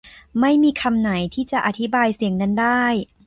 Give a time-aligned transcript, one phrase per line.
[0.39, 2.83] ไม่มีคำไหนที่จะอธิบายเสียงนั้นได้